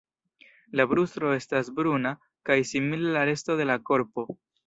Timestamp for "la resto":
3.19-3.61